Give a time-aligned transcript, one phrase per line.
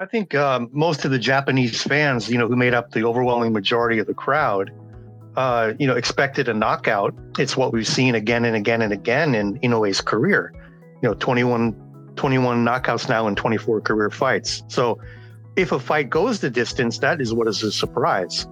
[0.00, 3.52] I think um, most of the Japanese fans, you know, who made up the overwhelming
[3.52, 4.72] majority of the crowd,
[5.36, 7.14] uh, you know, expected a knockout.
[7.38, 10.52] It's what we've seen again and again and again in Inoue's career.
[11.00, 14.64] You know, 21, 21 knockouts now in 24 career fights.
[14.66, 14.98] So
[15.54, 18.48] if a fight goes the distance, that is what is a surprise.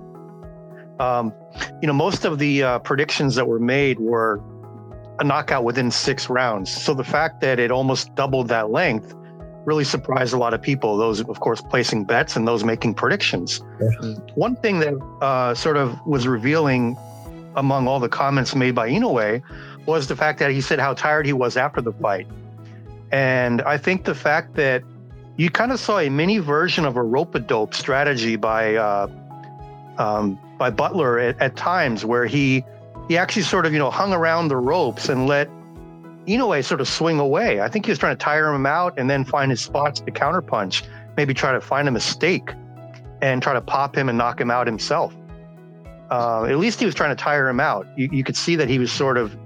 [1.00, 1.32] Um,
[1.80, 4.40] you know, most of the uh, predictions that were made were
[5.18, 6.70] a knockout within six rounds.
[6.70, 9.12] So the fact that it almost doubled that length
[9.64, 10.96] really surprised a lot of people.
[10.96, 13.60] Those, of course, placing bets and those making predictions.
[13.80, 14.14] Yeah.
[14.34, 16.96] One thing that uh, sort of was revealing
[17.56, 19.42] among all the comments made by Inoue
[19.86, 22.26] was the fact that he said how tired he was after the fight.
[23.10, 24.82] And I think the fact that
[25.36, 29.06] you kind of saw a mini version of a rope a dope strategy by uh,
[29.98, 32.64] um, by Butler at, at, times, where he
[33.08, 35.48] he actually sort of you know hung around the ropes and let
[36.26, 37.60] Inoue sort of swing away.
[37.60, 40.10] I think he was trying to tire him out and then find his spots to
[40.10, 40.82] counterpunch,
[41.16, 42.50] maybe try to find a mistake
[43.20, 45.16] and try to pop him and knock him out himself.
[46.10, 47.86] Uh, at least he was trying to tire him out.
[47.96, 49.36] You, you could see that he was sort of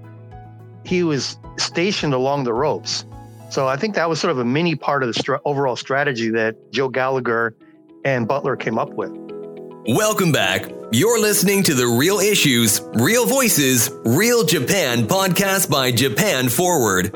[0.84, 3.05] he was stationed along the ropes.
[3.51, 6.73] So I think that was sort of a mini part of the overall strategy that
[6.73, 7.55] Joe Gallagher
[8.05, 9.11] and Butler came up with.
[9.86, 10.76] Welcome back.
[10.92, 17.12] You're listening to the Real Issues, Real Voices, Real Japan podcast by Japan Forward.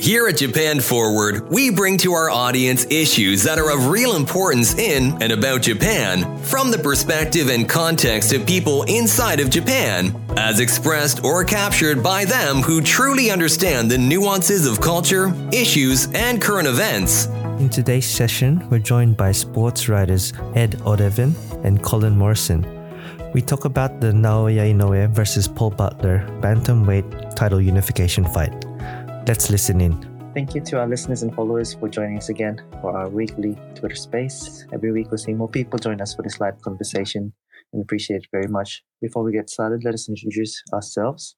[0.00, 4.74] Here at Japan Forward, we bring to our audience issues that are of real importance
[4.78, 10.58] in and about Japan from the perspective and context of people inside of Japan, as
[10.58, 16.66] expressed or captured by them who truly understand the nuances of culture, issues, and current
[16.66, 17.26] events.
[17.60, 22.66] In today's session, we're joined by sports writers Ed Odeven and Colin Morrison.
[23.32, 28.64] We talk about the Naoya Inoue versus Paul Butler bantamweight title unification fight.
[29.26, 29.94] Let's listen in.
[30.34, 33.96] Thank you to our listeners and followers for joining us again for our weekly Twitter
[33.96, 34.64] space.
[34.72, 37.32] Every week we're seeing more people join us for this live conversation
[37.72, 38.82] and appreciate it very much.
[39.00, 41.34] Before we get started, let us introduce ourselves.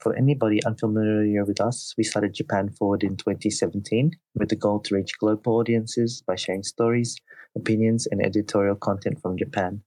[0.00, 4.94] For anybody unfamiliar with us, we started Japan Forward in 2017 with the goal to
[4.94, 7.16] reach global audiences by sharing stories,
[7.54, 9.82] opinions, and editorial content from Japan.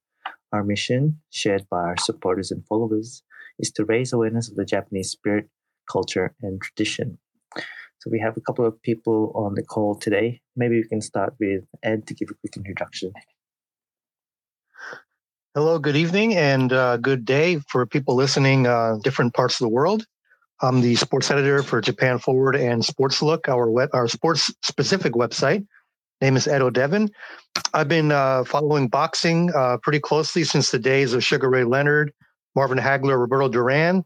[0.52, 3.24] Our mission, shared by our supporters and followers,
[3.58, 5.50] is to raise awareness of the Japanese spirit,
[5.92, 7.18] culture, and tradition.
[7.56, 10.42] So we have a couple of people on the call today.
[10.56, 13.14] Maybe we can start with Ed to give a quick introduction.
[15.56, 19.70] Hello, good evening, and uh, good day for people listening uh, different parts of the
[19.70, 20.04] world.
[20.64, 25.64] I'm the sports editor for Japan Forward and SportsLook, our web, our sports specific website.
[26.22, 27.12] Name is Ed Odeven.
[27.72, 32.12] I've been uh, following boxing uh, pretty closely since the days of Sugar Ray Leonard,
[32.56, 34.04] Marvin Hagler, Roberto Duran,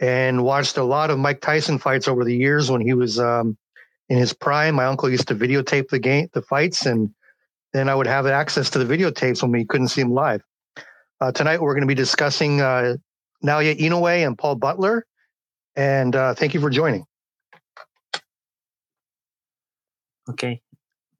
[0.00, 3.56] and watched a lot of Mike Tyson fights over the years when he was um,
[4.08, 4.74] in his prime.
[4.74, 7.14] My uncle used to videotape the game, the fights, and
[7.72, 10.42] then I would have access to the videotapes when we couldn't see him live.
[11.20, 12.96] Uh, tonight we're going to be discussing uh,
[13.44, 15.06] Naoya Inoue and Paul Butler,
[15.76, 17.04] and uh, thank you for joining.
[20.28, 20.62] Okay,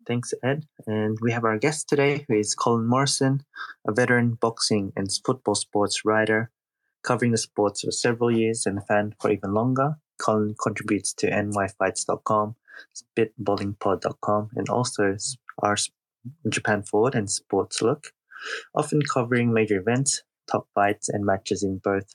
[0.06, 0.64] thanks, Ed.
[0.86, 3.42] And we have our guest today, who is Colin Morrison,
[3.86, 6.50] a veteran boxing and football sports writer
[7.04, 11.30] Covering the sports for several years and a fan for even longer, Colin contributes to
[11.30, 12.56] nyfights.com,
[12.96, 15.14] spitballingpod.com, and also
[15.58, 15.76] our
[16.48, 18.06] Japan Forward and SportsLook,
[18.74, 22.14] often covering major events, top fights, and matches in both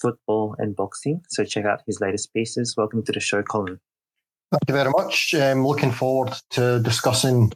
[0.00, 1.22] football and boxing.
[1.28, 2.74] So check out his latest pieces.
[2.76, 3.80] Welcome to the show, Colin.
[4.50, 5.34] Thank you very much.
[5.34, 7.52] I'm looking forward to discussing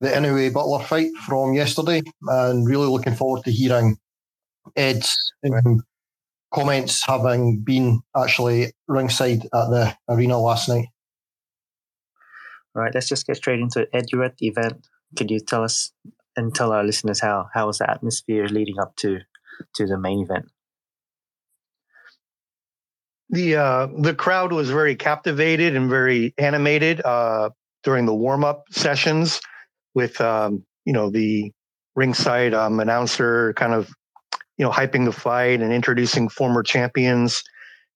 [0.00, 3.96] the Inoue Butler fight from yesterday and really looking forward to hearing
[4.76, 5.80] Ed's um,
[6.52, 10.86] comments having been actually ringside at the arena last night.
[12.74, 13.90] All right, let's just get straight into it.
[13.92, 14.86] Ed, you at the event.
[15.16, 15.92] Could you tell us
[16.36, 19.20] and tell our listeners how how was the atmosphere leading up to
[19.74, 20.46] to the main event?
[23.30, 27.50] The uh, the crowd was very captivated and very animated uh,
[27.82, 29.40] during the warm up sessions,
[29.94, 31.52] with um, you know the
[31.96, 33.90] ringside um, announcer kind of
[34.56, 37.42] you know, hyping the fight and introducing former champions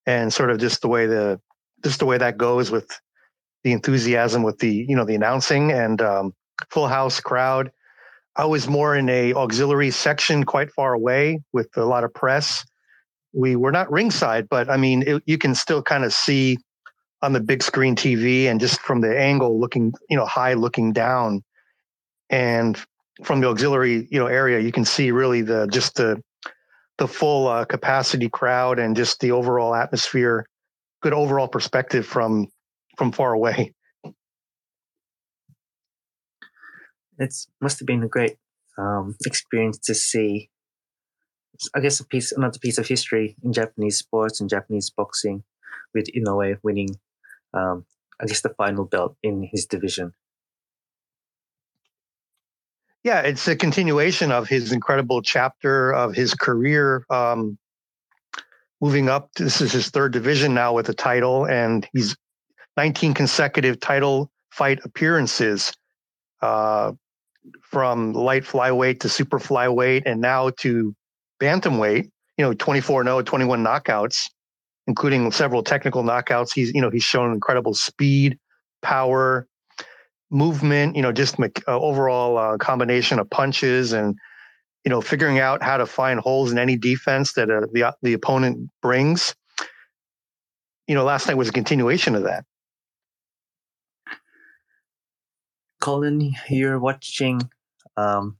[0.06, 1.40] and sort of just the way the
[1.82, 2.90] just the way that goes with
[3.64, 6.34] the enthusiasm with the you know the announcing and um,
[6.70, 7.70] full house crowd.
[8.36, 12.64] I was more in a auxiliary section, quite far away, with a lot of press.
[13.32, 16.58] We were not ringside, but I mean, it, you can still kind of see
[17.22, 20.92] on the big screen TV and just from the angle, looking you know high, looking
[20.92, 21.42] down,
[22.28, 22.78] and
[23.24, 26.22] from the auxiliary you know area, you can see really the just the
[26.98, 30.46] the full uh, capacity crowd and just the overall atmosphere,
[31.02, 32.48] good overall perspective from
[32.96, 33.72] from far away.
[37.20, 38.36] It must have been a great
[38.78, 40.50] um, experience to see.
[41.74, 45.44] I guess a piece, another piece of history in Japanese sports and Japanese boxing,
[45.94, 46.98] with Inoue winning,
[47.52, 47.84] um,
[48.20, 50.14] I guess the final belt in his division.
[53.02, 57.04] Yeah, it's a continuation of his incredible chapter of his career.
[57.10, 57.58] Um,
[58.80, 62.16] moving up, this is his third division now with a title, and he's
[62.76, 65.72] 19 consecutive title fight appearances.
[66.42, 66.92] Uh,
[67.62, 70.94] from light flyweight to super flyweight and now to
[71.40, 74.30] bantamweight, you know, 24 0, 21 knockouts,
[74.86, 76.52] including several technical knockouts.
[76.54, 78.38] He's, you know, he's shown incredible speed,
[78.82, 79.46] power,
[80.30, 84.16] movement, you know, just uh, overall uh, combination of punches and,
[84.84, 88.12] you know, figuring out how to find holes in any defense that uh, the, the
[88.12, 89.34] opponent brings.
[90.86, 92.44] You know, last night was a continuation of that.
[95.80, 97.40] Colin, you're watching.
[97.96, 98.36] Um,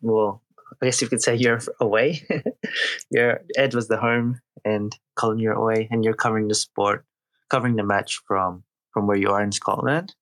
[0.00, 0.42] well,
[0.80, 2.26] I guess you could say you're away.
[3.10, 7.04] you're Ed was the home, and Colin, you're away, and you're covering the sport,
[7.50, 10.14] covering the match from from where you are in Scotland.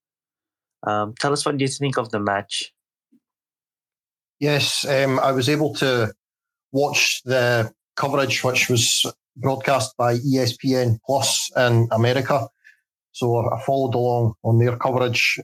[0.86, 2.72] Um, tell us what do you think of the match?
[4.40, 6.12] Yes, um, I was able to
[6.72, 9.06] watch the coverage, which was
[9.36, 12.48] broadcast by ESPN Plus in America.
[13.12, 15.38] So I followed along on their coverage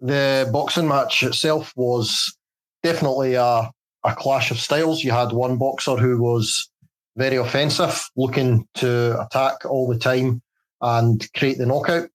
[0.00, 2.36] the boxing match itself was
[2.82, 3.70] definitely a,
[4.04, 5.02] a clash of styles.
[5.02, 6.70] You had one boxer who was
[7.16, 10.42] very offensive, looking to attack all the time
[10.80, 12.08] and create the knockout.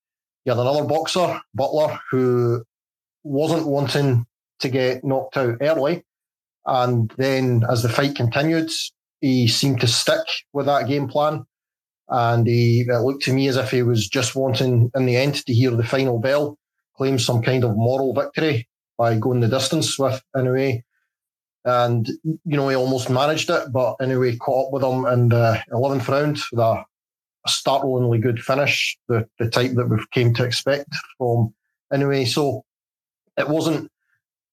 [0.46, 2.64] You had another boxer, Butler, who
[3.24, 4.26] wasn't wanting
[4.60, 6.04] to get knocked out early.
[6.66, 8.70] And then as the fight continued,
[9.20, 11.46] he seemed to stick with that game plan.
[12.10, 15.46] And he it looked to me as if he was just wanting in the end
[15.46, 16.58] to hear the final bell
[17.02, 20.84] claim some kind of moral victory by going the distance with Inoue.
[21.66, 25.60] And, you know, he almost managed it, but Inoue caught up with him in the
[25.72, 26.86] 11th round with a,
[27.44, 31.56] a startlingly good finish, the, the type that we've came to expect from
[31.92, 32.28] Inoue.
[32.28, 32.66] So
[33.36, 33.90] it wasn't,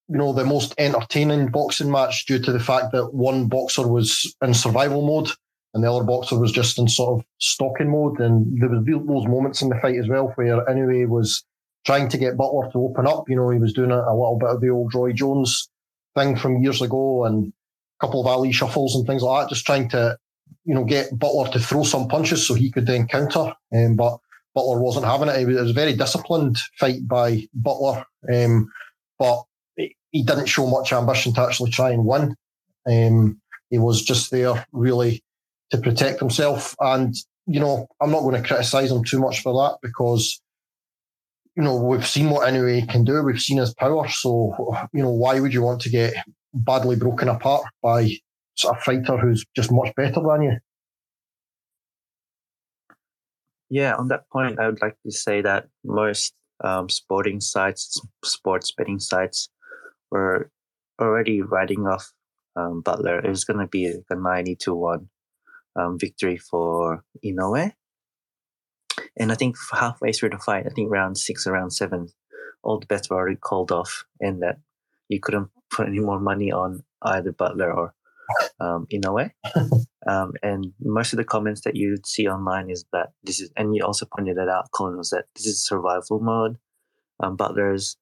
[0.08, 4.34] you know, the most entertaining boxing match due to the fact that one boxer was
[4.42, 5.28] in survival mode
[5.74, 8.18] and the other boxer was just in sort of stalking mode.
[8.20, 11.44] And there was those moments in the fight as well where Inoue was
[11.84, 13.28] trying to get Butler to open up.
[13.28, 15.68] You know, he was doing a, a little bit of the old Roy Jones
[16.16, 17.52] thing from years ago and
[18.00, 20.16] a couple of Ali shuffles and things like that, just trying to,
[20.64, 23.54] you know, get Butler to throw some punches so he could then counter.
[23.74, 24.18] Um, but
[24.54, 25.36] Butler wasn't having it.
[25.36, 28.70] It was, a very disciplined fight by Butler, um,
[29.18, 29.44] but
[29.76, 32.34] he didn't show much ambition to actually try and win.
[32.88, 33.40] Um,
[33.70, 35.22] he was just there really
[35.70, 36.74] to protect himself.
[36.80, 37.14] And,
[37.46, 40.40] you know, I'm not going to criticise him too much for that because
[41.58, 43.20] you know, we've seen what Inoue can do.
[43.20, 44.06] We've seen his power.
[44.06, 44.54] So,
[44.92, 46.14] you know, why would you want to get
[46.54, 48.12] badly broken apart by
[48.64, 50.56] a fighter who's just much better than you?
[53.70, 56.32] Yeah, on that point, I would like to say that most
[56.62, 59.48] um, sporting sites, sports betting sites,
[60.12, 60.52] were
[61.00, 62.12] already writing off
[62.54, 63.18] um, Butler.
[63.18, 65.08] It was going to be a 90 to 1
[65.74, 67.72] um, victory for Inoue.
[69.18, 72.08] And I think halfway through the fight, I think round six or round seven,
[72.62, 74.58] all the bets were already called off, and that
[75.08, 77.94] you couldn't put any more money on either Butler or
[78.60, 79.30] um, Inoue.
[80.06, 83.74] um, and most of the comments that you see online is that this is, and
[83.74, 86.58] you also pointed that out, Colin, was that this is survival mode.
[87.20, 87.96] Um, Butler's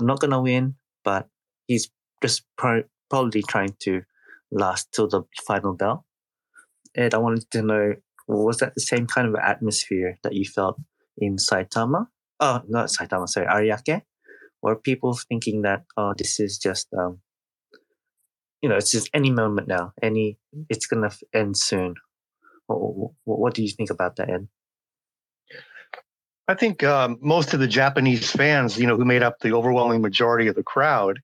[0.00, 1.28] not going to win, but
[1.66, 1.90] he's
[2.22, 4.02] just pro- probably trying to
[4.50, 6.06] last till the final bell.
[6.94, 7.94] And I wanted to know
[8.26, 10.78] was that the same kind of atmosphere that you felt
[11.18, 12.08] in Saitama?
[12.40, 14.02] Oh, not Saitama, sorry, Ariake?
[14.62, 17.20] Were people thinking that, oh, this is just, um,
[18.60, 21.94] you know, it's just any moment now, any, it's going to end soon.
[22.66, 24.48] What, what, what, do you think about that, Ed?
[26.48, 30.00] I think um, most of the Japanese fans, you know, who made up the overwhelming
[30.00, 31.20] majority of the crowd,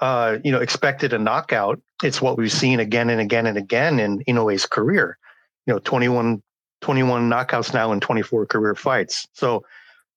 [0.00, 1.80] uh, you know, expected a knockout.
[2.02, 5.18] It's what we've seen again and again and again in Inoue's career
[5.66, 6.42] you know 21
[6.80, 9.26] 21 knockouts now in 24 career fights.
[9.32, 9.64] So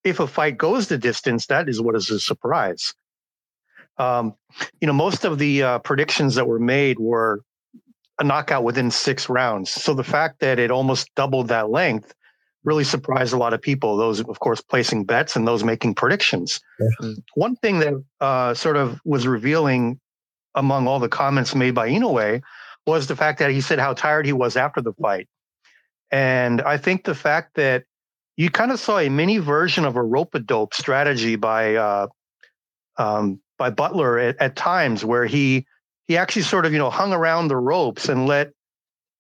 [0.04, 2.94] if a fight goes the distance, that is what is a surprise.
[3.98, 4.34] Um,
[4.82, 7.42] you know, most of the uh, predictions that were made were
[8.20, 9.72] a knockout within six rounds.
[9.72, 12.14] So the fact that it almost doubled that length
[12.64, 13.96] really surprised a lot of people.
[13.96, 16.60] Those, of course, placing bets and those making predictions.
[16.82, 17.14] Mm-hmm.
[17.36, 20.00] One thing that uh, sort of was revealing
[20.56, 22.42] among all the comments made by Inoue
[22.88, 25.28] was the fact that he said how tired he was after the fight.
[26.12, 27.84] And I think the fact that
[28.38, 32.08] you kind of saw a mini version of a rope a dope strategy by uh,
[32.98, 35.66] um, by Butler at, at times where he
[36.08, 38.52] he actually sort of you know hung around the ropes and let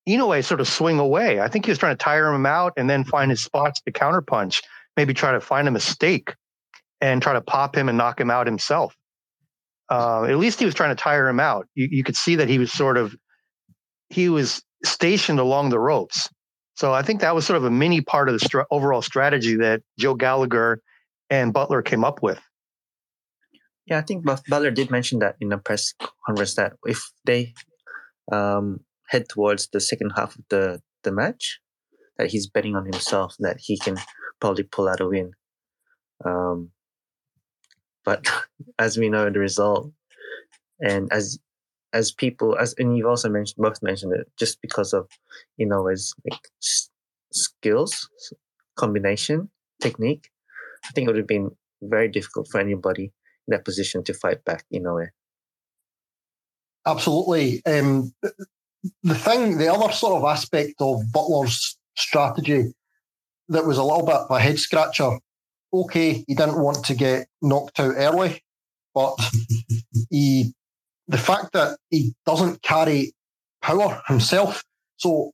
[0.07, 1.39] Inoue sort of swing away.
[1.39, 3.91] I think he was trying to tire him out and then find his spots to
[3.91, 4.61] counterpunch,
[4.95, 6.35] maybe try to find a mistake
[7.01, 8.95] and try to pop him and knock him out himself.
[9.89, 11.67] Uh, at least he was trying to tire him out.
[11.75, 13.15] You, you could see that he was sort of
[14.09, 16.29] he was stationed along the ropes.
[16.75, 19.81] So I think that was sort of a mini part of the overall strategy that
[19.97, 20.81] Joe Gallagher
[21.29, 22.39] and Butler came up with.
[23.85, 25.93] Yeah, I think Butler did mention that in a press
[26.25, 27.53] conference that if they
[28.31, 31.59] um, head towards the second half of the, the match,
[32.17, 33.97] that he's betting on himself that he can
[34.39, 35.31] probably pull out a win.
[36.23, 36.71] Um,
[38.03, 38.27] but
[38.79, 39.91] as we know, the result,
[40.79, 41.39] and as
[41.95, 45.07] as people as and you've also mentioned both mentioned it just because of
[45.57, 46.89] you know his like s-
[47.31, 48.09] skills
[48.75, 49.49] combination
[49.81, 50.29] technique
[50.85, 51.49] i think it would have been
[51.81, 53.11] very difficult for anybody
[53.47, 55.09] in that position to fight back in a way.
[56.85, 57.65] Absolutely.
[57.65, 58.13] Um,
[59.03, 62.71] the thing the other sort of aspect of butler's strategy
[63.49, 65.17] that was a little bit of a head scratcher
[65.73, 68.43] okay he didn't want to get knocked out early
[68.93, 69.15] but
[70.11, 70.53] he
[71.07, 73.13] the fact that he doesn't carry
[73.61, 74.63] power himself.
[74.97, 75.31] So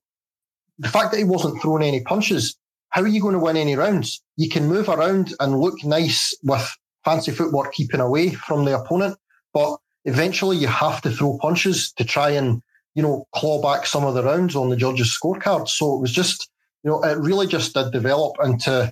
[0.79, 2.57] the fact that he wasn't throwing any punches,
[2.89, 4.21] how are you going to win any rounds?
[4.37, 6.67] You can move around and look nice with
[7.05, 9.17] fancy footwork keeping away from the opponent,
[9.53, 12.61] but eventually you have to throw punches to try and,
[12.95, 15.67] you know, claw back some of the rounds on the judges' scorecard.
[15.67, 16.49] So it was just,
[16.83, 18.91] you know, it really just did develop into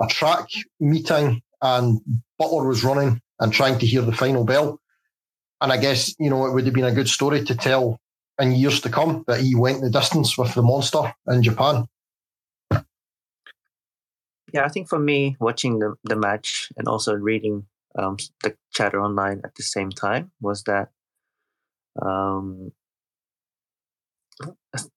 [0.00, 0.46] a track
[0.80, 2.00] meeting and
[2.38, 4.80] Butler was running and trying to hear the final bell.
[5.60, 7.98] And I guess, you know, it would have been a good story to tell
[8.38, 11.86] in years to come that he went the distance with the monster in Japan.
[14.52, 17.66] Yeah, I think for me, watching the, the match and also reading
[17.98, 20.90] um, the chatter online at the same time was that
[22.00, 22.72] um,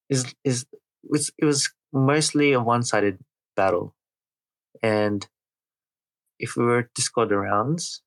[0.10, 0.66] is is
[1.04, 3.18] it was mostly a one sided
[3.56, 3.96] battle,
[4.84, 5.28] and
[6.40, 8.04] if we were to score the rounds,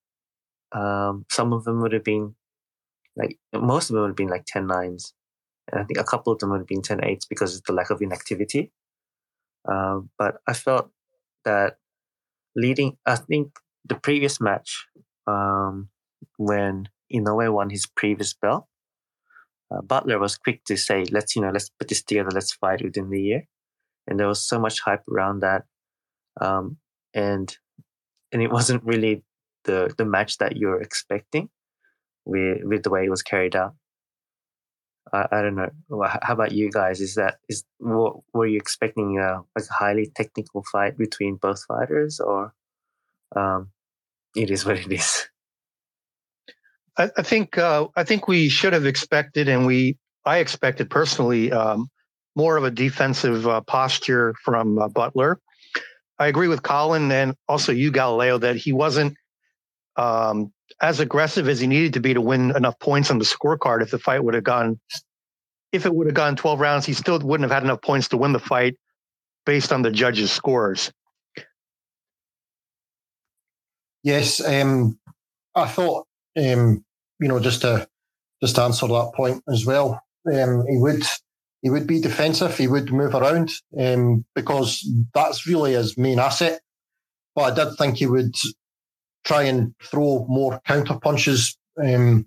[0.73, 2.37] um, some of them would have been
[3.17, 5.15] like most of them would have been like 10 nines.
[5.71, 7.73] And I think a couple of them would have been 10 eights because of the
[7.73, 8.73] lack of inactivity.
[9.71, 10.91] Um, but I felt
[11.45, 11.77] that
[12.55, 13.53] leading, I think
[13.85, 14.87] the previous match,
[15.27, 15.89] um,
[16.37, 18.67] when Inoue won his previous belt,
[19.71, 22.83] uh, Butler was quick to say, let's, you know, let's put this together, let's fight
[22.83, 23.45] within the year.
[24.07, 25.65] And there was so much hype around that.
[26.41, 26.77] Um,
[27.15, 27.57] and,
[28.33, 29.23] and it wasn't really
[29.65, 31.49] the, the match that you're expecting
[32.25, 33.75] with with the way it was carried out.
[35.13, 35.71] I, I don't know.
[36.23, 37.01] How about you guys?
[37.01, 39.19] Is that is what were you expecting?
[39.19, 42.55] A, like a highly technical fight between both fighters, or
[43.37, 43.71] um,
[44.35, 45.29] it is what it is.
[46.99, 51.53] I, I think uh, I think we should have expected, and we I expected personally
[51.53, 51.89] um,
[52.37, 55.41] more of a defensive uh, posture from uh, Butler.
[56.19, 59.17] I agree with Colin and also you, Galileo, that he wasn't
[59.97, 63.83] um, as aggressive as he needed to be to win enough points on the scorecard.
[63.83, 64.81] If the fight would have gone,
[65.73, 68.17] if it would have gone 12 rounds, he still wouldn't have had enough points to
[68.17, 68.77] win the fight
[69.47, 70.93] based on the judges' scores.
[74.03, 74.99] Yes, um,
[75.55, 76.07] I thought,
[76.37, 76.85] um,
[77.21, 77.89] you know, just to
[78.43, 81.03] just to answer that point as well, um, he would
[81.63, 82.57] he would be defensive.
[82.57, 86.61] He would move around um, because that's really his main asset.
[87.35, 88.35] But I did think he would
[89.25, 91.57] try and throw more counter punches.
[91.83, 92.27] Um,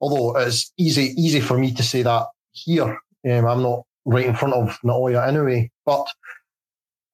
[0.00, 2.98] although it's easy easy for me to say that here.
[3.28, 6.06] Um, I'm not right in front of Naoya Inoue, but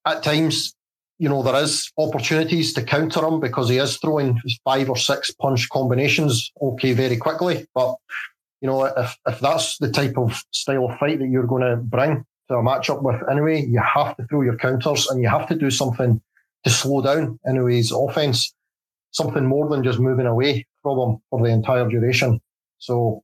[0.05, 0.75] at times,
[1.19, 5.31] you know, there is opportunities to counter him because he is throwing five or six
[5.31, 7.67] punch combinations okay very quickly.
[7.75, 7.97] But
[8.61, 11.77] you know, if if that's the type of style of fight that you're going to
[11.77, 15.49] bring to a matchup with Inoue, you have to throw your counters and you have
[15.49, 16.21] to do something
[16.65, 18.55] to slow down Inoue's offense
[19.13, 22.41] something more than just moving away from him for the entire duration.
[22.79, 23.23] So,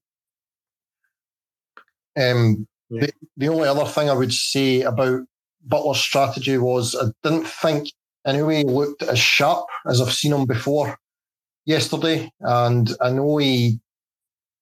[2.16, 3.06] um, yeah.
[3.06, 5.22] the, the only other thing I would say about
[5.66, 7.90] Butler's strategy was I didn't think
[8.26, 10.96] Inoue looked as sharp as I've seen him before
[11.64, 12.30] yesterday.
[12.40, 13.80] And I know he,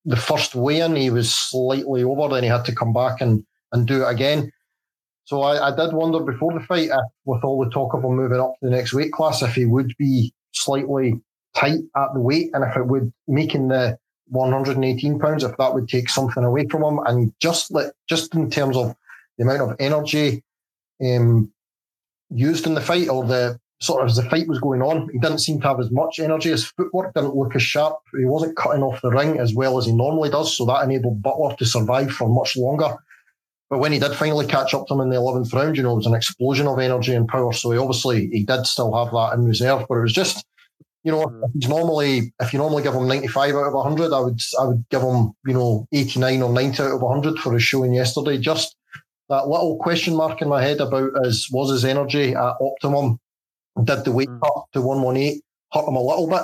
[0.04, 3.44] the first weigh in, he was slightly over, then he had to come back and,
[3.72, 4.52] and do it again.
[5.24, 8.14] So I, I did wonder before the fight, if, with all the talk of him
[8.14, 11.20] moving up to the next weight class, if he would be slightly
[11.54, 13.98] tight at the weight, and if it would making the
[14.28, 18.50] 118 pounds, if that would take something away from him, and just like just in
[18.50, 18.94] terms of
[19.38, 20.42] the amount of energy
[21.04, 21.52] um,
[22.30, 25.18] used in the fight or the sort of as the fight was going on, he
[25.18, 26.50] didn't seem to have as much energy.
[26.50, 27.98] His footwork didn't look as sharp.
[28.16, 30.56] He wasn't cutting off the ring as well as he normally does.
[30.56, 32.96] So that enabled Butler to survive for much longer.
[33.68, 35.92] But when he did finally catch up to him in the 11th round, you know,
[35.92, 37.52] it was an explosion of energy and power.
[37.52, 40.46] So he obviously, he did still have that in reserve, but it was just,
[41.02, 41.42] you know, mm.
[41.52, 44.84] he's normally, if you normally give him 95 out of 100, I would, I would
[44.88, 48.38] give him, you know, 89 or 90 out of 100 for his showing yesterday.
[48.38, 48.76] Just
[49.28, 53.18] that little question mark in my head about is, was his energy at optimum?
[53.82, 54.40] Did the weight mm.
[54.40, 55.40] cut to 118
[55.72, 56.42] hurt him a little bit?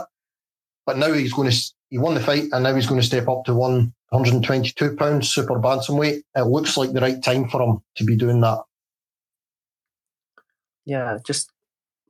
[0.86, 3.28] But now he's going to, he won the fight and now he's going to step
[3.28, 6.22] up to 122 pounds super bantamweight.
[6.34, 8.62] It looks like the right time for him to be doing that.
[10.86, 11.52] Yeah, just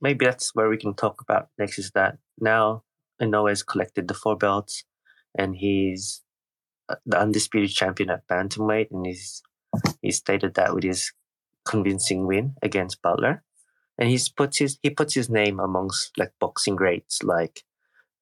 [0.01, 2.85] maybe that's where we can talk about next is that now
[3.21, 4.85] Inoue has collected the four belts
[5.37, 6.23] and he's
[6.89, 9.43] uh, the undisputed champion at bantamweight and he's
[10.01, 11.13] he stated that with his
[11.65, 13.43] convincing win against Butler.
[13.99, 17.65] And he's puts his he puts his name amongst like boxing greats like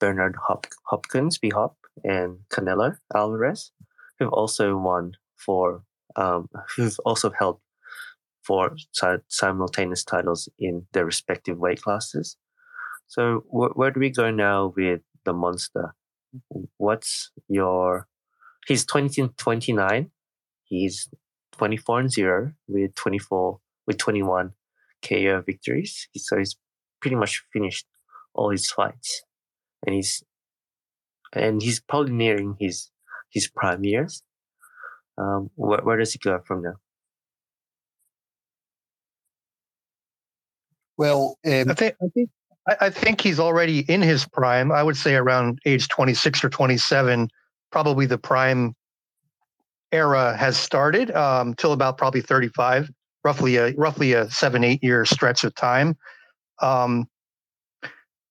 [0.00, 3.72] Bernard Hop- Hopkins, B Hop, and Canelo Alvarez,
[4.18, 5.82] who've also won for,
[6.16, 7.60] um, who've also held
[8.42, 8.74] for
[9.28, 12.36] simultaneous titles in their respective weight classes.
[13.06, 15.94] So wh- where do we go now with the monster?
[16.76, 18.06] What's your?
[18.66, 20.10] He's 20, 29.
[20.64, 21.08] He's
[21.52, 24.52] 24 and zero with 24 with 21
[25.02, 26.08] KO victories.
[26.16, 26.56] So he's
[27.00, 27.86] pretty much finished
[28.34, 29.22] all his fights,
[29.86, 30.22] and he's
[31.32, 32.90] and he's probably nearing his
[33.30, 34.22] his prime years.
[35.18, 36.74] Um, where, where does he go from now?
[40.96, 42.30] Well, um, I think I think
[42.80, 44.70] I think he's already in his prime.
[44.70, 47.28] I would say around age 26 or 27,
[47.72, 48.74] probably the prime
[49.92, 52.90] era has started um, till about probably 35,
[53.24, 55.96] roughly a roughly a seven eight year stretch of time.
[56.60, 57.08] Um,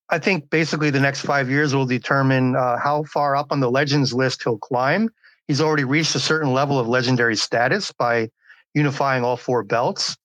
[0.09, 3.69] I think basically the next five years will determine uh, how far up on the
[3.69, 5.09] legends list he'll climb.
[5.47, 8.29] He's already reached a certain level of legendary status by
[8.73, 10.17] unifying all four belts.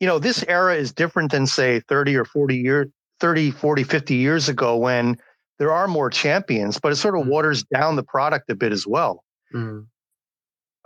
[0.00, 2.88] You know, this era is different than say 30 or 40 years,
[3.20, 5.16] 30, 40, 50 years ago when
[5.58, 7.30] there are more champions, but it sort of mm.
[7.30, 9.24] waters down the product a bit as well.
[9.54, 9.86] Mm.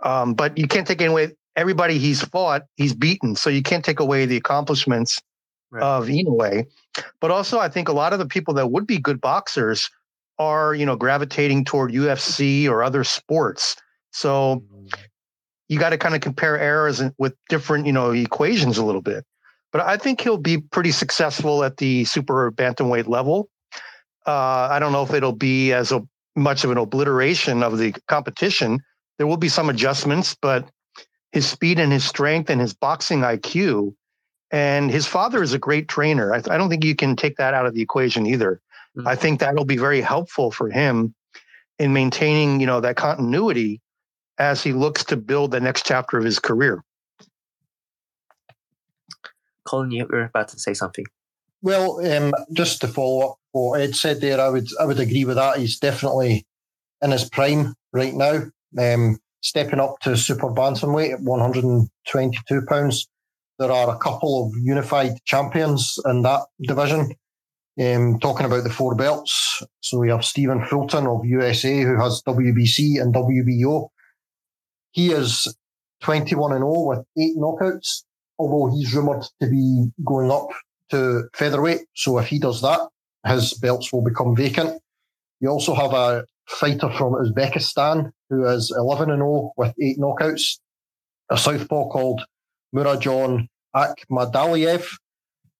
[0.03, 3.35] Um, but you can't take away everybody he's fought, he's beaten.
[3.35, 5.19] So you can't take away the accomplishments
[5.71, 5.81] right.
[5.81, 6.67] of Inoue.
[7.19, 9.89] But also, I think a lot of the people that would be good boxers
[10.37, 13.75] are, you know, gravitating toward UFC or other sports.
[14.11, 14.93] So mm.
[15.69, 19.25] you got to kind of compare errors with different, you know, equations a little bit.
[19.71, 23.49] But I think he'll be pretty successful at the super bantamweight level.
[24.27, 26.05] Uh, I don't know if it'll be as a,
[26.35, 28.79] much of an obliteration of the competition.
[29.17, 30.69] There will be some adjustments, but
[31.31, 33.93] his speed and his strength and his boxing IQ
[34.51, 36.33] and his father is a great trainer.
[36.33, 38.61] I, I don't think you can take that out of the equation either.
[38.97, 39.07] Mm-hmm.
[39.07, 41.15] I think that'll be very helpful for him
[41.79, 43.81] in maintaining, you know, that continuity
[44.37, 46.83] as he looks to build the next chapter of his career.
[49.65, 51.05] Colin, you were about to say something.
[51.61, 55.25] Well, um, just to follow up what Ed said there, I would I would agree
[55.25, 55.59] with that.
[55.59, 56.45] He's definitely
[57.01, 58.43] in his prime right now.
[58.77, 63.07] Um, stepping up to super bantamweight at 122 pounds
[63.61, 67.13] there are a couple of unified champions in that division.
[67.79, 72.21] Um, talking about the four belts, so we have Stephen Fulton of USA who has
[72.27, 73.87] WBC and WBO.
[74.91, 75.55] He is
[76.01, 78.03] 21 and 0 with eight knockouts,
[78.37, 80.47] although he's rumoured to be going up
[80.89, 81.81] to featherweight.
[81.95, 82.81] So if he does that,
[83.25, 84.81] his belts will become vacant.
[85.39, 90.59] You also have a fighter from Uzbekistan who is 11 and 0 with eight knockouts,
[91.29, 92.25] a southpaw called
[92.75, 94.87] Murodjon Akhmadaliev.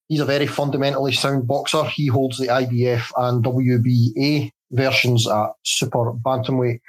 [0.07, 1.83] He's a very fundamentally sound boxer.
[1.85, 6.79] He holds the IBF and WBA versions at super bantamweight,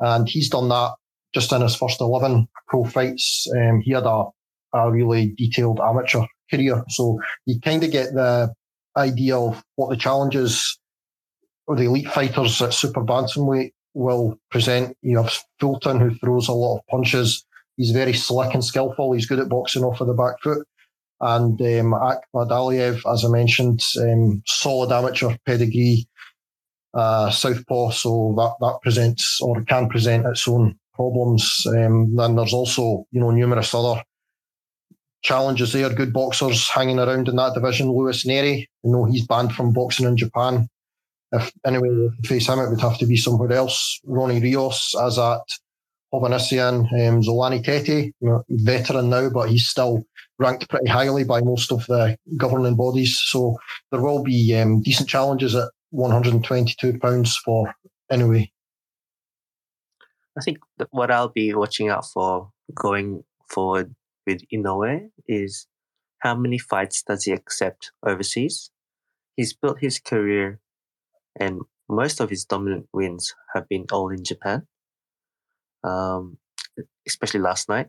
[0.00, 0.92] and he's done that
[1.34, 3.46] just in his first 11 pro fights.
[3.56, 4.24] Um, he had a,
[4.72, 8.52] a really detailed amateur career, so you kind of get the
[8.96, 10.78] idea of what the challenges
[11.66, 14.96] or the elite fighters at super bantamweight will present.
[15.02, 17.44] You have Fulton, who throws a lot of punches.
[17.78, 19.12] He's very slick and skillful.
[19.12, 20.66] He's good at boxing off of the back foot.
[21.20, 26.08] And um, Akhmadaliev, as I mentioned, um, solid amateur pedigree,
[26.92, 31.64] uh, southpaw, so that, that presents or can present its own problems.
[31.68, 34.02] Um, then there's also, you know, numerous other
[35.22, 35.90] challenges there.
[35.90, 37.90] Good boxers hanging around in that division.
[37.92, 40.68] Luis Nery, you know, he's banned from boxing in Japan.
[41.30, 44.00] If Inoue face him, it would have to be somewhere else.
[44.04, 45.42] Ronnie Rios, Azat
[46.12, 48.14] Hovhannisyan, um, Zolani Tete,
[48.48, 50.04] veteran now, but he's still
[50.38, 53.20] ranked pretty highly by most of the governing bodies.
[53.26, 53.56] So
[53.90, 57.74] there will be um, decent challenges at 122 pounds for
[58.10, 58.48] Inoue.
[60.36, 60.58] I think
[60.90, 63.94] what I'll be watching out for going forward
[64.26, 65.66] with Inoue is
[66.20, 68.70] how many fights does he accept overseas?
[69.36, 70.60] He's built his career
[71.38, 74.66] and most of his dominant wins have been all in Japan,
[75.84, 76.38] um,
[77.06, 77.88] especially last night.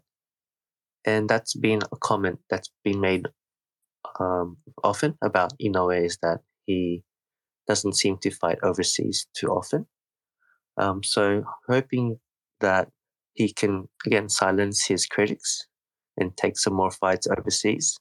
[1.05, 3.27] And that's been a comment that's been made
[4.19, 7.03] um, often about Inoue is that he
[7.67, 9.85] doesn't seem to fight overseas too often.
[10.77, 12.19] Um, so hoping
[12.59, 12.89] that
[13.33, 15.67] he can again silence his critics
[16.17, 17.97] and take some more fights overseas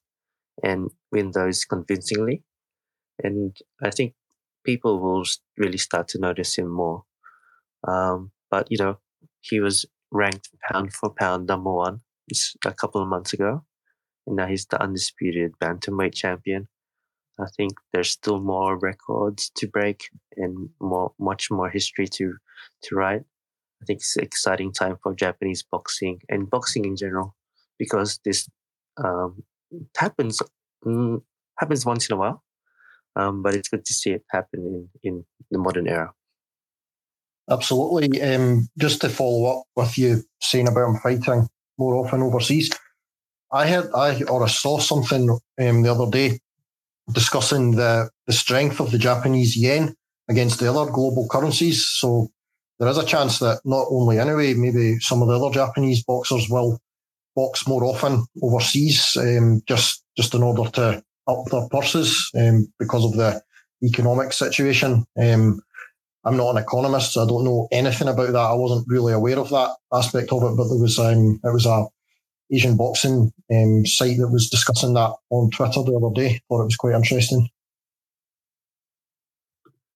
[0.62, 2.42] and win those convincingly.
[3.22, 4.14] And I think
[4.64, 5.24] people will
[5.56, 7.04] really start to notice him more.
[7.86, 8.98] Um, but, you know,
[9.48, 12.00] he was ranked pound for pound number one
[12.64, 13.64] a couple of months ago.
[14.26, 16.68] And now he's the undisputed bantamweight champion.
[17.40, 22.34] I think there's still more records to break and more, much more history to,
[22.82, 23.22] to write.
[23.80, 27.36] I think it's an exciting time for Japanese boxing and boxing in general
[27.78, 28.48] because this
[29.02, 29.44] um,
[29.96, 30.42] happens
[30.84, 31.22] mm,
[31.58, 32.42] happens once in a while,
[33.14, 36.12] um, but it's good to see it happen in, in the modern era.
[37.50, 38.20] Absolutely.
[38.22, 42.70] Um, just to follow up with you saying about him fighting more often overseas,
[43.52, 46.40] I heard I or I saw something um, the other day
[47.12, 49.94] discussing the the strength of the Japanese yen
[50.28, 51.86] against the other global currencies.
[51.86, 52.28] So
[52.78, 56.48] there is a chance that not only Inoue, maybe some of the other Japanese boxers
[56.50, 56.78] will
[57.34, 63.04] box more often overseas, um, just just in order to up their purses um, because
[63.04, 63.40] of the
[63.82, 65.06] economic situation.
[65.18, 65.60] Um,
[66.28, 68.36] I'm not an economist, so I don't know anything about that.
[68.36, 71.64] I wasn't really aware of that aspect of it, but there was um, it was
[71.64, 71.86] a
[72.52, 76.38] Asian boxing um, site that was discussing that on Twitter the other day.
[76.48, 77.48] Thought it was quite interesting.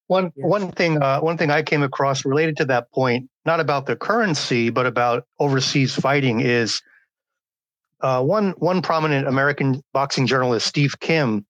[0.07, 0.47] One yes.
[0.47, 3.95] one thing uh, one thing I came across related to that point, not about the
[3.95, 6.81] currency, but about overseas fighting, is
[8.01, 11.45] uh, one one prominent American boxing journalist, Steve Kim,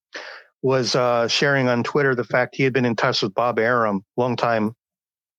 [0.63, 4.03] was uh, sharing on Twitter the fact he had been in touch with Bob Arum,
[4.17, 4.73] longtime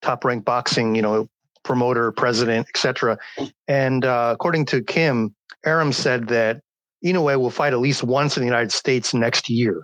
[0.02, 1.28] top ranked boxing, you know,
[1.64, 3.18] promoter, president, etc.
[3.66, 5.34] And uh, according to Kim,
[5.64, 6.60] Arum said that
[7.04, 9.82] Inoue will fight at least once in the United States next year.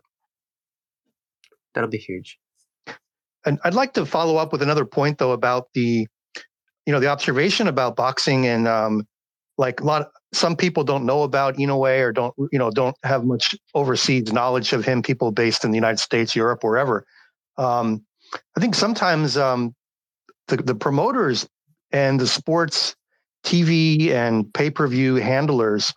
[1.74, 2.38] That'll be huge.
[3.46, 6.06] And I'd like to follow up with another point, though, about the,
[6.84, 9.06] you know, the observation about boxing and um,
[9.56, 10.10] like a lot.
[10.32, 14.72] Some people don't know about Inoue or don't, you know, don't have much overseas knowledge
[14.72, 15.02] of him.
[15.02, 17.04] People based in the United States, Europe, wherever.
[17.56, 18.04] Um,
[18.56, 19.74] I think sometimes um,
[20.48, 21.48] the the promoters
[21.90, 22.94] and the sports
[23.44, 25.92] TV and pay per view handlers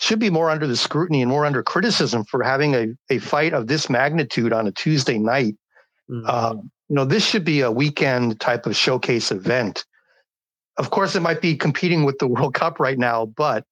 [0.00, 3.52] should be more under the scrutiny and more under criticism for having a, a fight
[3.52, 5.56] of this magnitude on a Tuesday night.
[6.10, 6.26] Mm-hmm.
[6.26, 6.54] Uh,
[6.88, 9.84] you know, this should be a weekend type of showcase event.
[10.76, 13.64] Of course, it might be competing with the World Cup right now, but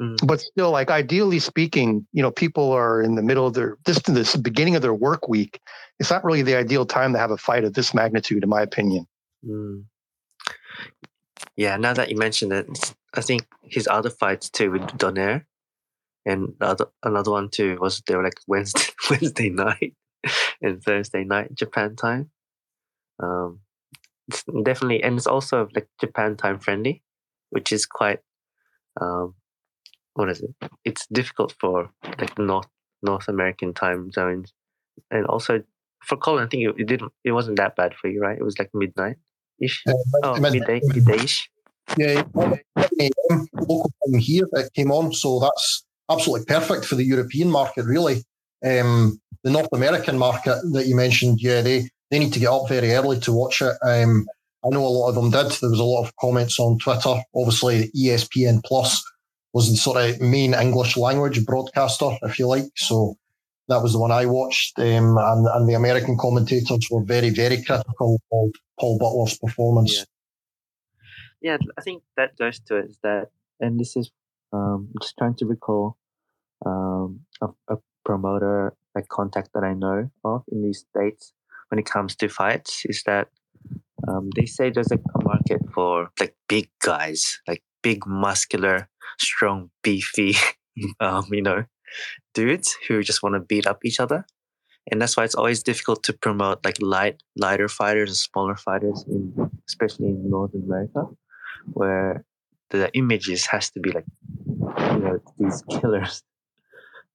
[0.00, 0.16] mm.
[0.26, 4.00] but still, like ideally speaking, you know, people are in the middle of their this
[4.00, 5.60] this beginning of their work week.
[5.98, 8.62] It's not really the ideal time to have a fight of this magnitude, in my
[8.62, 9.06] opinion.
[9.46, 9.84] Mm.
[11.56, 15.44] Yeah, now that you mentioned it, I think his other fights too with Donaire
[16.24, 19.94] and other, another one too was they were like Wednesday Wednesday night
[20.60, 22.30] and Thursday night Japan time.
[23.22, 23.60] Um,
[24.28, 27.02] it's definitely, and it's also like Japan time friendly,
[27.50, 28.20] which is quite,
[29.00, 29.34] um,
[30.14, 30.54] what is it?
[30.84, 32.68] It's difficult for like North
[33.02, 34.52] North American time zones,
[35.10, 35.62] and also
[36.04, 38.38] for Colin, I think it, it didn't, it wasn't that bad for you, right?
[38.38, 39.16] It was like midnight
[39.60, 39.82] ish.
[39.88, 39.92] Uh,
[40.24, 41.48] oh, midday, midday-ish.
[41.96, 47.84] Yeah, local time here it came on, so that's absolutely perfect for the European market,
[47.84, 48.24] really.
[48.64, 52.68] Um, the North American market that you mentioned, yeah, they they need to get up
[52.68, 53.76] very early to watch it.
[53.82, 54.26] Um,
[54.64, 55.50] I know a lot of them did.
[55.60, 57.20] There was a lot of comments on Twitter.
[57.34, 59.02] Obviously, ESPN Plus
[59.52, 62.64] was the sort of main English language broadcaster, if you like.
[62.76, 63.16] So
[63.68, 64.78] that was the one I watched.
[64.78, 70.06] Um, and, and the American commentators were very, very critical of Paul Butler's performance.
[71.40, 73.28] Yeah, yeah I think that goes to it is that,
[73.60, 74.10] and this is
[74.52, 75.96] um, just trying to recall
[76.64, 81.32] um, a, a promoter, a contact that I know of in these states
[81.68, 83.28] when it comes to fights is that
[84.06, 88.88] um, they say there's a market for like big guys, like big, muscular,
[89.18, 90.36] strong, beefy,
[91.00, 91.64] um, you know,
[92.34, 94.26] dudes who just want to beat up each other.
[94.90, 99.04] And that's why it's always difficult to promote like light, lighter fighters and smaller fighters
[99.08, 101.04] in, especially in North America,
[101.72, 102.24] where
[102.70, 104.06] the images has to be like
[104.38, 106.22] you know these killers,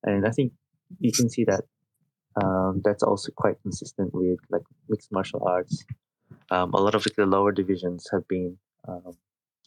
[0.04, 0.54] and I think
[1.00, 1.64] you can see that
[2.42, 5.84] um, that's also quite consistent with like mixed martial arts.
[6.52, 8.58] Um, a lot of the lower divisions have been
[8.88, 9.18] um,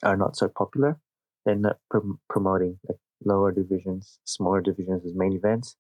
[0.02, 0.98] are not so popular.
[1.44, 5.76] They're not prom- promoting like lower divisions, smaller divisions as main events,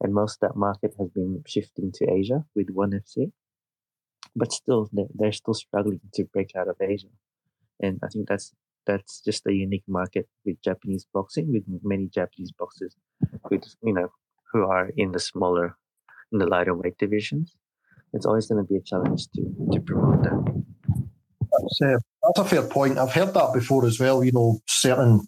[0.00, 3.32] and most of that market has been shifting to Asia with One FC.
[4.34, 7.08] But still, they're, still struggling to break out of Asia,
[7.80, 8.52] and I think that's
[8.86, 12.94] that's just a unique market with Japanese boxing, with many Japanese boxers,
[13.50, 14.08] with you know
[14.52, 15.76] who are in the smaller,
[16.32, 17.54] in the lighter weight divisions.
[18.12, 20.64] It's always going to be a challenge to to promote that.
[21.42, 22.98] Uh, that's a fair point.
[22.98, 24.24] I've heard that before as well.
[24.24, 25.26] You know, certain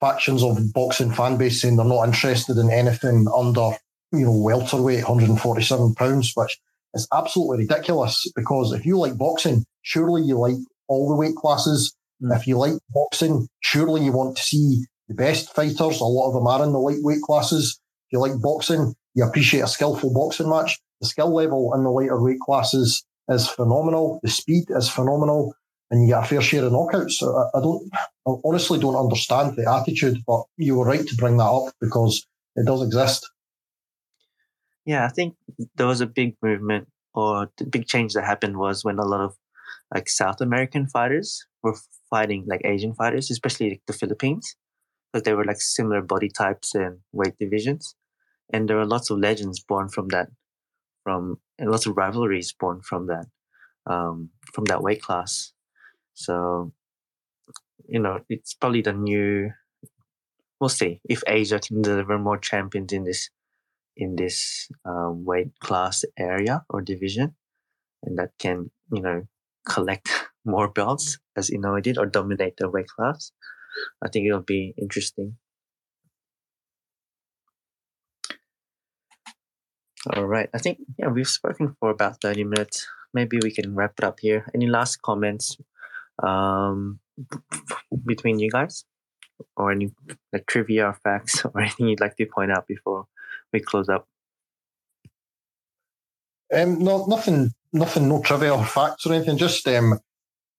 [0.00, 3.70] factions of boxing fan base saying they're not interested in anything under,
[4.12, 6.58] you know, welterweight, 147 pounds, which
[6.94, 8.30] is absolutely ridiculous.
[8.34, 10.56] Because if you like boxing, surely you like
[10.88, 11.94] all the weight classes.
[12.22, 12.36] Mm.
[12.36, 16.00] If you like boxing, surely you want to see the best fighters.
[16.00, 17.78] A lot of them are in the lightweight classes.
[18.08, 20.78] If you like boxing, you appreciate a skillful boxing match.
[21.00, 24.20] The skill level in the lighter weight classes is phenomenal.
[24.22, 25.54] The speed is phenomenal
[25.90, 27.12] and you get a fair share of knockouts.
[27.12, 27.90] So I, I, don't,
[28.26, 32.26] I honestly don't understand the attitude, but you were right to bring that up because
[32.56, 33.28] it does exist.
[34.86, 35.34] Yeah, I think
[35.76, 39.20] there was a big movement or the big change that happened was when a lot
[39.20, 39.36] of
[39.94, 41.76] like South American fighters were
[42.08, 44.56] fighting like Asian fighters, especially like the Philippines,
[45.12, 47.94] because they were like similar body types and weight divisions,
[48.52, 50.28] and there were lots of legends born from that,
[51.02, 53.26] from and lots of rivalries born from that,
[53.86, 55.52] um, from that weight class.
[56.14, 56.72] So,
[57.88, 59.50] you know, it's probably the new.
[60.60, 63.30] We'll see if Asia can deliver more champions in this
[63.96, 67.34] in this um, weight class area or division,
[68.02, 69.26] and that can you know
[69.66, 70.08] collect
[70.44, 73.32] more belts as Inoue did or dominate the weight class.
[74.04, 75.36] I think it'll be interesting.
[80.08, 80.48] All right.
[80.54, 82.88] I think yeah, we've spoken for about 30 minutes.
[83.12, 84.46] Maybe we can wrap it up here.
[84.54, 85.58] Any last comments
[86.22, 87.00] um,
[88.06, 88.84] between you guys,
[89.56, 89.92] or any
[90.32, 93.06] like trivia or facts or anything you'd like to point out before
[93.52, 94.06] we close up?
[96.52, 99.38] Um, no, nothing, nothing, no trivia or facts or anything.
[99.38, 99.98] Just um,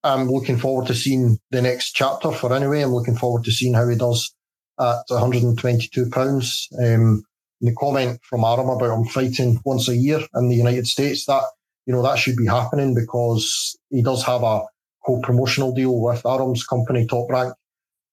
[0.04, 2.84] I'm looking forward to seeing the next chapter for Inoue.
[2.84, 4.34] I'm looking forward to seeing how he does
[4.80, 6.67] at 122 pounds.
[6.82, 7.24] Um,
[7.60, 11.43] the comment from Arum about him fighting once a year in the United States, that
[11.86, 14.63] you know that should be happening because he does have a
[15.06, 17.54] co-promotional deal with Arum's company, Top Rank.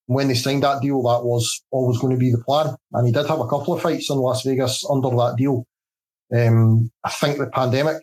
[0.06, 2.74] When they signed that deal, that was always going to be the plan.
[2.92, 5.66] And he did have a couple of fights in Las Vegas under that deal.
[6.34, 8.02] Um, I think the pandemic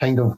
[0.00, 0.36] kind of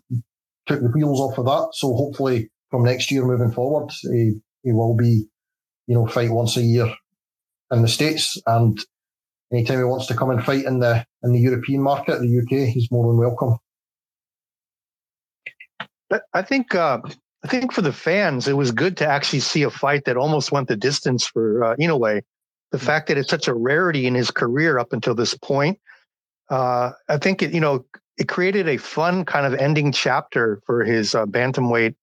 [0.67, 1.69] took the wheels off of that.
[1.73, 5.27] So hopefully from next year moving forward, he, he will be,
[5.87, 6.93] you know, fight once a year
[7.71, 8.41] in the States.
[8.47, 8.79] And
[9.53, 12.69] anytime he wants to come and fight in the in the European market, the UK,
[12.69, 13.57] he's more than welcome.
[16.09, 17.01] But I think uh,
[17.47, 20.51] I think for the fans, it was good to actually see a fight that almost
[20.51, 22.23] went the distance for uh, Inoue.
[22.73, 25.79] The fact that it's such a rarity in his career up until this point,
[26.51, 27.85] uh, I think it you know
[28.19, 31.95] it created a fun kind of ending chapter for his uh, bantamweight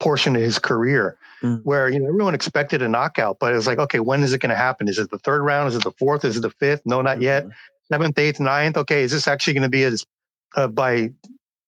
[0.00, 1.60] portion of his career, mm.
[1.64, 4.38] where you know everyone expected a knockout, but it was like, okay, when is it
[4.38, 4.88] going to happen?
[4.88, 5.68] Is it the third round?
[5.68, 6.24] Is it the fourth?
[6.24, 6.80] Is it the fifth?
[6.86, 7.42] No, not yet.
[7.42, 7.92] Mm-hmm.
[7.92, 8.78] Seventh, eighth, ninth.
[8.78, 9.92] Okay, is this actually going to be a,
[10.56, 11.10] uh, by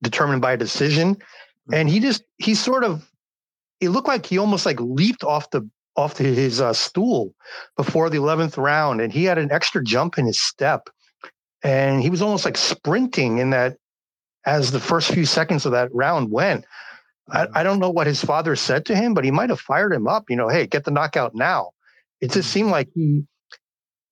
[0.02, 1.18] determined by a decision?
[1.70, 3.08] And he just he sort of
[3.80, 7.34] it looked like he almost like leaped off the off his uh, stool
[7.76, 10.88] before the 11th round and he had an extra jump in his step.
[11.62, 13.76] And he was almost like sprinting in that
[14.46, 16.64] as the first few seconds of that round went.
[17.30, 19.92] I, I don't know what his father said to him but he might have fired
[19.92, 21.70] him up you know hey get the knockout now.
[22.20, 23.24] It just seemed like he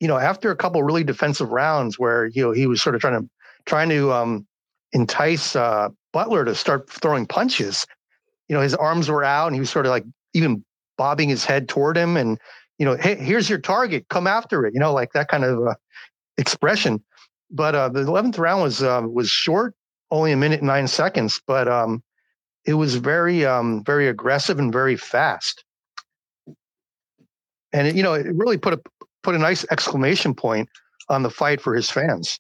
[0.01, 3.01] you know after a couple really defensive rounds where you know he was sort of
[3.01, 3.29] trying to
[3.67, 4.47] trying to um
[4.93, 7.87] entice uh Butler to start throwing punches.
[8.49, 10.65] You know, his arms were out and he was sort of like even
[10.99, 12.39] bobbing his head toward him and,
[12.79, 15.67] you know, hey, here's your target, come after it, you know, like that kind of
[15.67, 15.75] uh,
[16.37, 17.03] expression.
[17.51, 19.75] But uh, the 11th round was uh, was short,
[20.11, 22.03] only a minute and nine seconds, but um,
[22.65, 25.65] it was very, um, very aggressive and very fast.
[27.73, 28.81] And, it, you know, it really put a,
[29.23, 30.69] put a nice exclamation point
[31.09, 32.39] on the fight for his fans.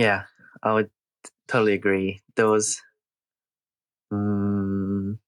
[0.00, 0.22] Yeah,
[0.62, 0.90] I would
[1.46, 2.22] totally agree.
[2.38, 2.80] Was,
[4.10, 5.18] um,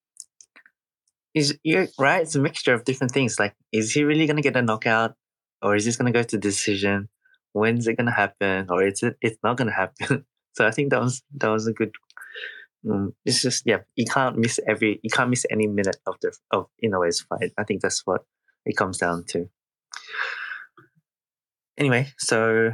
[1.35, 2.23] is you're right.
[2.23, 3.39] It's a mixture of different things.
[3.39, 5.15] Like, is he really gonna get a knockout,
[5.63, 7.09] or is this gonna go to decision?
[7.53, 9.17] When's it gonna happen, or is it?
[9.21, 10.25] It's not gonna happen.
[10.55, 11.93] so I think that was that was a good
[12.87, 16.33] mm, it's just yeah, you can't miss every you can't miss any minute of the
[16.53, 17.53] of Inoue's fight.
[17.59, 18.23] I think that's what
[18.67, 19.49] it comes down to.
[21.79, 22.73] Anyway, so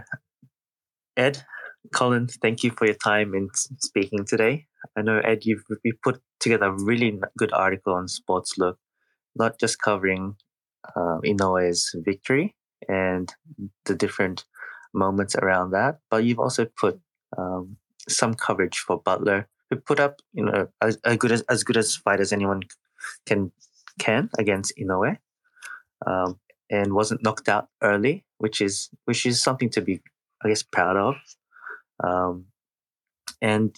[1.16, 1.44] Ed,
[1.92, 4.66] Colin, thank you for your time in speaking today.
[4.96, 8.74] I know Ed, you've you put together a really good article on SportsLook,
[9.37, 10.37] not just covering
[10.96, 12.55] uh, Inoue's victory
[12.88, 13.33] and
[13.85, 14.44] the different
[14.94, 17.01] moments around that, but you've also put
[17.37, 17.77] um,
[18.09, 21.77] some coverage for Butler, who put up you know as, as good as as good
[21.77, 22.62] as fight as anyone
[23.27, 23.53] can
[23.98, 25.18] can against Inoue,
[26.07, 26.38] um,
[26.70, 30.01] and wasn't knocked out early, which is which is something to be
[30.44, 31.16] I guess proud of,
[32.02, 32.46] um,
[33.40, 33.74] and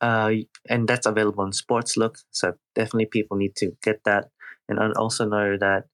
[0.00, 0.32] uh,
[0.68, 2.16] and that's available on SportsLook.
[2.30, 4.28] So definitely people need to get that,
[4.68, 5.84] and also know that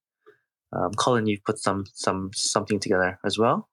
[0.73, 3.69] um, Colin, you've put some some something together as well.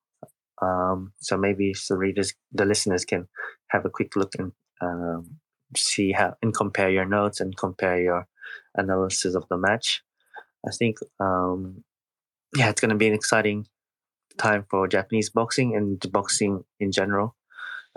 [0.62, 3.28] Um, so maybe the readers, the listeners can
[3.68, 4.52] have a quick look and
[4.82, 5.38] um,
[5.76, 8.28] see how and compare your notes and compare your
[8.76, 10.02] analysis of the match.
[10.68, 11.84] I think, um,
[12.56, 13.68] yeah, it's going to be an exciting
[14.38, 17.36] time for Japanese boxing and boxing in general.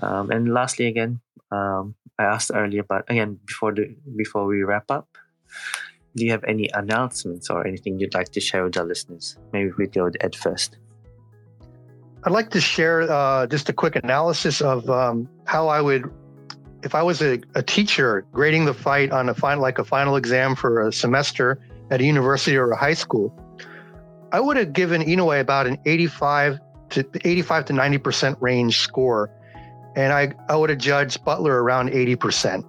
[0.02, 4.90] Um, and lastly, again, um, I asked earlier, but again, before the before we wrap
[4.90, 5.08] up,
[6.16, 9.36] do you have any announcements or anything you'd like to share with our listeners?
[9.52, 10.76] Maybe we go with Ed first.
[12.24, 16.10] I'd like to share uh, just a quick analysis of um, how I would,
[16.82, 20.16] if I was a, a, teacher grading the fight on a final, like a final
[20.16, 21.58] exam for a semester
[21.90, 23.34] at a university or a high school,
[24.32, 26.58] I would have given Inoue about an 85
[26.90, 29.30] to 85 to 90 percent range score,
[29.96, 32.66] and I I would have judged Butler around 80 percent,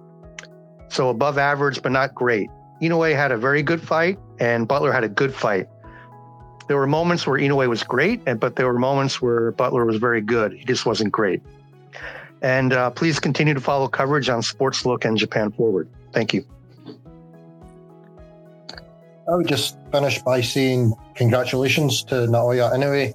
[0.88, 2.50] so above average but not great.
[2.80, 5.68] Inoue had a very good fight, and Butler had a good fight.
[6.68, 9.96] There were moments where Inoue was great, and but there were moments where Butler was
[9.98, 10.52] very good.
[10.52, 11.42] He just wasn't great.
[12.42, 15.88] And uh, please continue to follow coverage on SportsLook and Japan Forward.
[16.12, 16.44] Thank you.
[19.30, 23.14] I would just finish by saying congratulations to Naoya Inoue,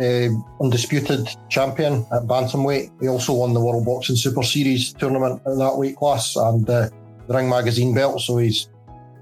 [0.00, 0.28] uh,
[0.60, 2.90] undisputed champion at bantamweight.
[3.00, 6.88] He also won the World Boxing Super Series tournament in that weight class and uh,
[7.26, 8.20] the Ring Magazine belt.
[8.20, 8.68] So he's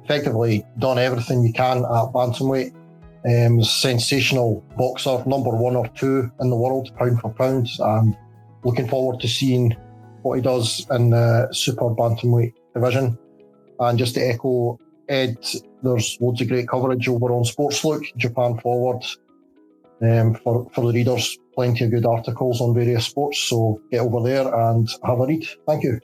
[0.04, 2.74] effectively done everything you can at bantamweight.
[3.24, 8.16] Um, sensational boxer, number one or two in the world, pound for pound, and
[8.64, 9.76] looking forward to seeing
[10.22, 13.16] what he does in the super bantamweight division.
[13.78, 15.36] And just to echo Ed,
[15.82, 19.04] there's loads of great coverage over on SportsLook, Japan Forward.
[20.02, 23.38] Um, for, for the readers, plenty of good articles on various sports.
[23.38, 25.46] So get over there and have a read.
[25.66, 26.00] Thank you.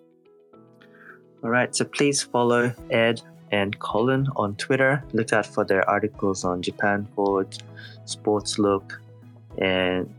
[1.42, 1.74] All right.
[1.74, 5.02] So please follow Ed and Colin on Twitter.
[5.12, 7.56] Look out for their articles on Japan Forward,
[8.04, 8.92] SportsLook,
[9.60, 10.14] and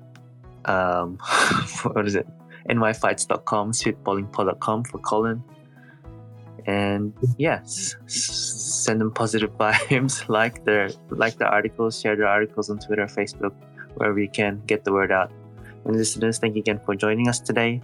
[0.66, 1.18] um,
[1.84, 2.28] what is it?
[2.70, 5.44] nyfights.com, sweetballingpod.com for Colin.
[6.66, 7.96] And yes,
[8.84, 10.28] send them positive vibes.
[10.30, 13.54] like their like the articles, share their articles on Twitter, Facebook,
[13.96, 14.62] wherever you can.
[14.66, 15.32] Get the word out.
[15.86, 17.82] And listeners, thank you again for joining us today.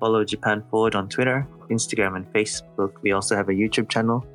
[0.00, 2.92] Follow Japan Forward on Twitter, Instagram, and Facebook.
[3.02, 4.26] We also have a YouTube channel,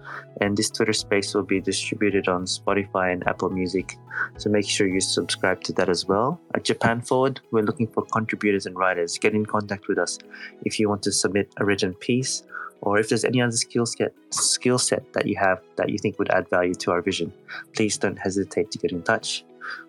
[0.41, 3.97] and this Twitter space will be distributed on Spotify and Apple Music.
[4.37, 6.39] So make sure you subscribe to that as well.
[6.55, 9.17] At Japan Forward, we're looking for contributors and writers.
[9.17, 10.17] Get in contact with us
[10.65, 12.43] if you want to submit a written piece
[12.81, 16.17] or if there's any other skill set skill set that you have that you think
[16.19, 17.33] would add value to our vision.
[17.75, 19.43] Please don't hesitate to get in touch.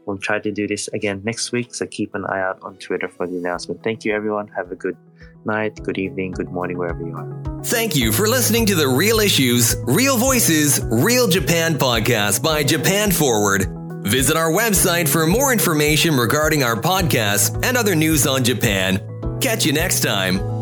[0.07, 3.09] We'll try to do this again next week, so keep an eye out on Twitter
[3.09, 3.83] for the announcement.
[3.83, 4.49] Thank you, everyone.
[4.49, 4.97] Have a good
[5.45, 7.63] night, good evening, good morning, wherever you are.
[7.65, 13.11] Thank you for listening to the Real Issues, Real Voices, Real Japan podcast by Japan
[13.11, 13.67] Forward.
[14.03, 19.39] Visit our website for more information regarding our podcast and other news on Japan.
[19.41, 20.60] Catch you next time.